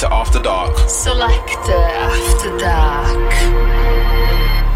Selector 0.00 0.14
After 0.14 0.42
Dark. 0.42 0.88
Selector 0.88 1.72
After 1.72 2.56
Dark. 2.56 3.32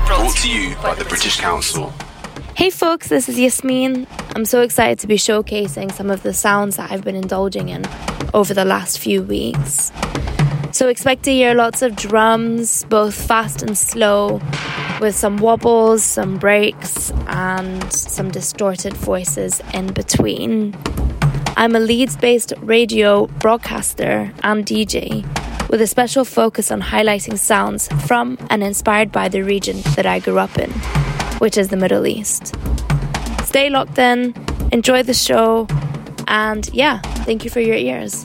Brought 0.07 0.37
to 0.37 0.51
you 0.51 0.77
by 0.83 0.95
the 0.95 1.07
British 1.07 1.41
Council. 1.41 1.95
Hey 2.55 2.69
folks, 2.69 3.09
this 3.09 3.27
is 3.31 3.39
Yasmeen. 3.39 4.07
I'm 4.37 4.45
so 4.45 4.61
excited 4.61 4.99
to 4.99 5.07
be 5.07 5.17
showcasing 5.17 5.91
some 5.93 6.11
of 6.11 6.23
the 6.23 6.35
sounds 6.35 6.77
that 6.77 6.93
I've 6.93 7.05
been 7.05 7.17
indulging 7.17 7.71
in 7.71 7.87
over 8.35 8.53
the 8.53 8.67
last 8.67 8.99
few 8.99 9.23
weeks. 9.23 9.93
So 10.73 10.89
expect 10.89 11.23
to 11.23 11.33
hear 11.33 11.55
lots 11.55 11.81
of 11.81 11.97
drums, 11.97 12.85
both 12.91 13.15
fast 13.15 13.63
and 13.63 13.79
slow, 13.79 14.43
with 15.01 15.15
some 15.15 15.39
wobbles, 15.39 16.03
some 16.03 16.37
breaks, 16.37 17.13
and 17.29 17.91
some 17.91 18.31
distorted 18.31 18.93
voices 18.93 19.63
in 19.73 19.91
between. 19.95 20.77
I'm 21.57 21.77
a 21.77 21.81
Leeds 21.81 22.17
based 22.17 22.53
radio 22.59 23.27
broadcaster 23.27 24.33
and 24.43 24.67
DJ 24.67 25.23
with 25.71 25.81
a 25.81 25.87
special 25.87 26.25
focus 26.25 26.73
on 26.73 26.83
highlighting 26.83 27.39
sounds 27.39 27.87
from 28.07 28.37
and 28.51 28.65
inspired 28.65 29.13
by 29.13 29.29
the 29.29 29.43
region 29.43 29.81
that 29.95 30.05
I 30.05 30.19
grew 30.19 30.39
up 30.39 30.59
in, 30.59 30.71
which 31.39 31.57
is 31.57 31.69
the 31.69 31.77
Middle 31.77 32.09
East. 32.09 32.57
Stay 33.45 33.71
locked 33.71 33.99
in, 33.99 34.35
enjoy 34.73 35.05
the 35.05 35.15
show, 35.15 35.69
and 36.27 36.69
yeah, 36.75 36.99
thank 37.25 37.45
you 37.45 37.51
for 37.51 37.61
your 37.61 37.77
ears. 37.77 38.25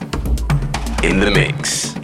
In 1.04 1.20
the 1.20 1.30
mix. 1.32 1.94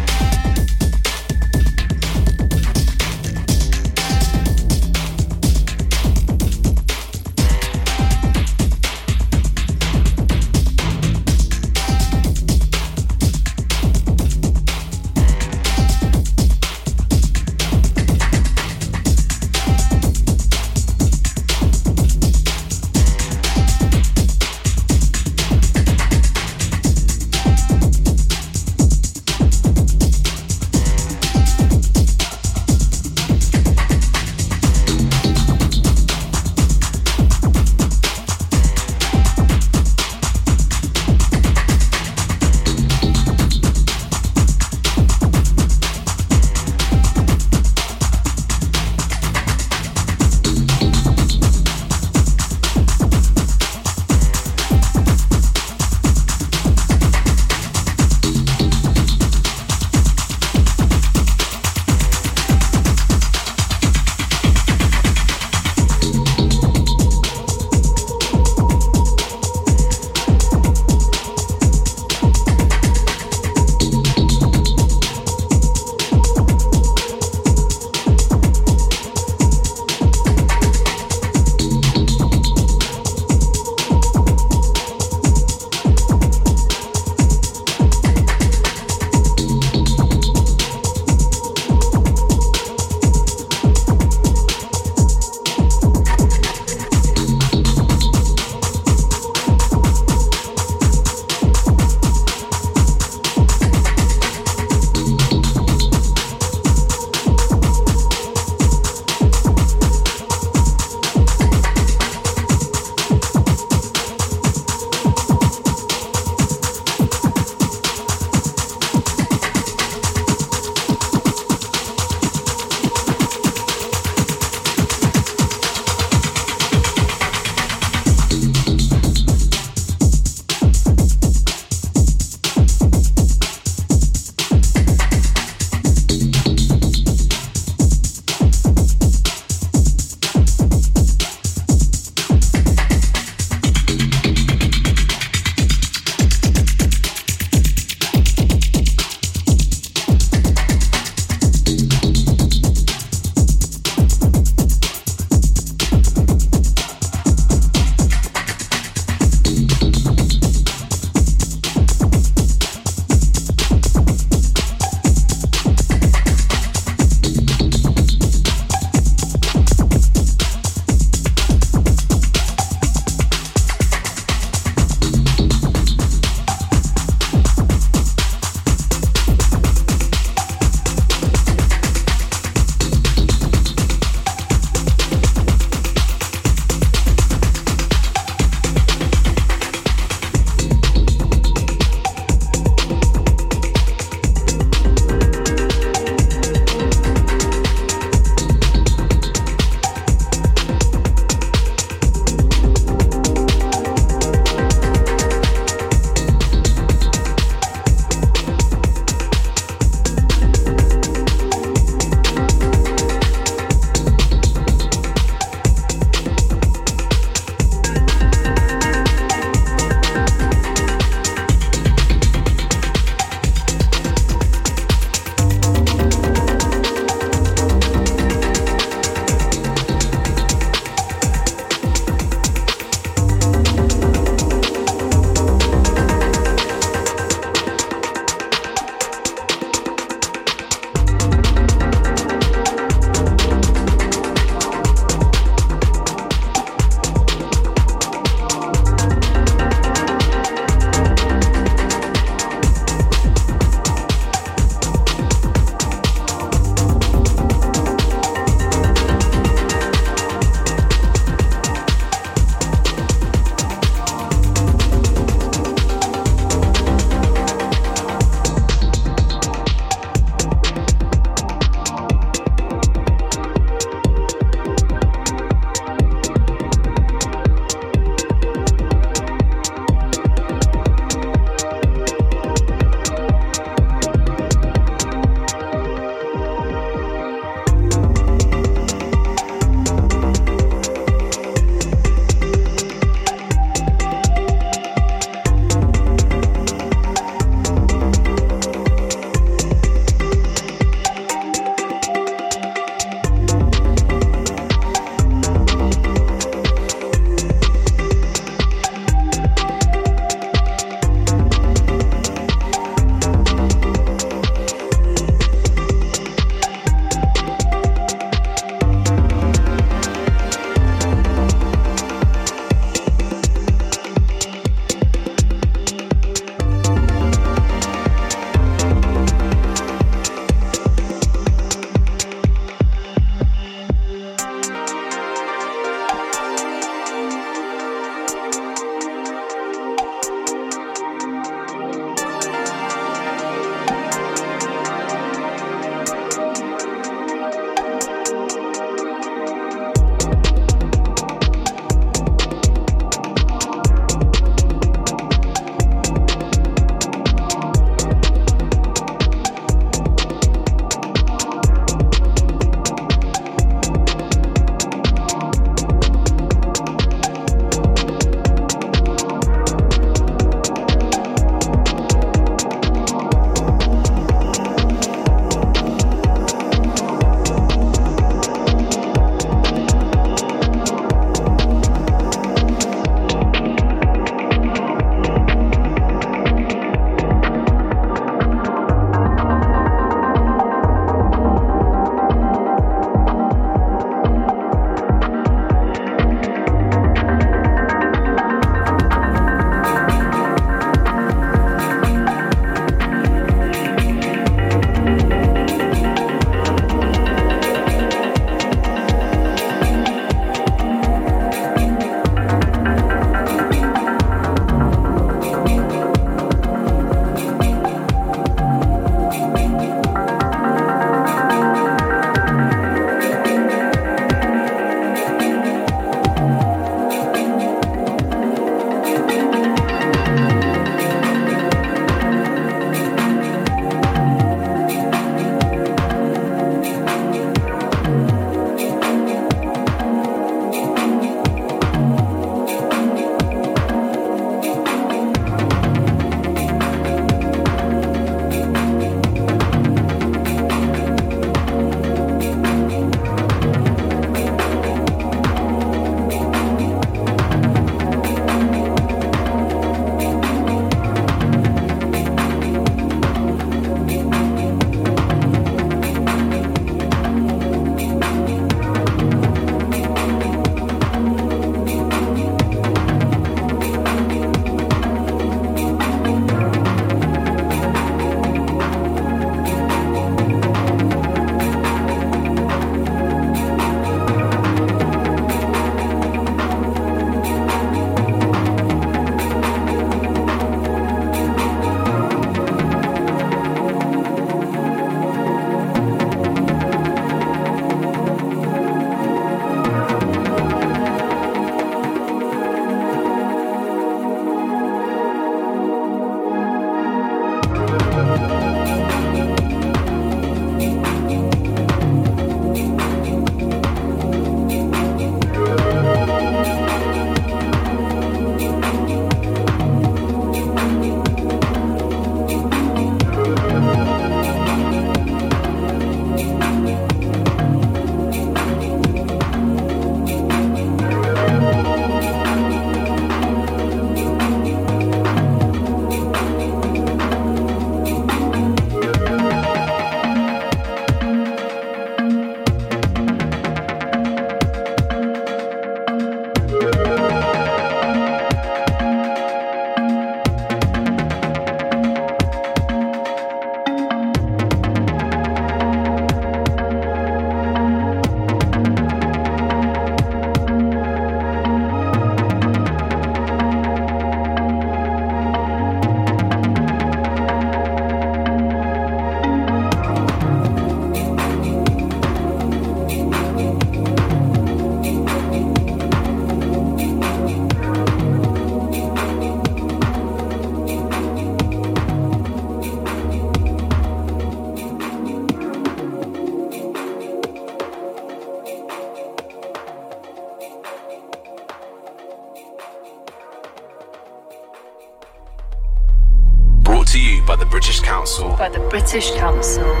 British 598.91 599.31
Council. 599.37 600.00